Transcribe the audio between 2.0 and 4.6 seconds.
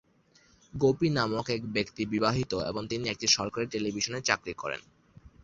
বিবাহিত এবং তিনি একটি সরকারী টেলিভিশনে চাকরি